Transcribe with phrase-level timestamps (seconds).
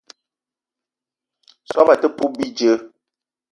[1.69, 2.77] Soobo te poup bidjeu.